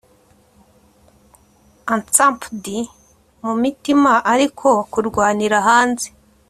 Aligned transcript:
Encampd 1.95 2.65
mumitima 3.43 4.13
ariko 4.33 4.69
kurwanira 4.91 5.57
hanze 5.67 6.07